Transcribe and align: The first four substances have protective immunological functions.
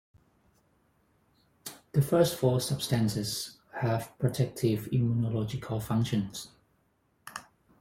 The 1.91 2.01
first 2.01 2.35
four 2.35 2.59
substances 2.59 3.59
have 3.83 4.11
protective 4.17 4.85
immunological 4.91 5.79
functions. 5.79 6.47